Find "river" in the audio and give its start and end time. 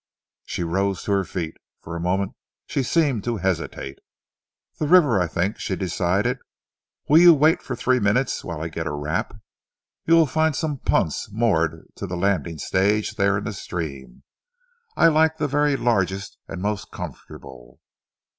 4.87-5.21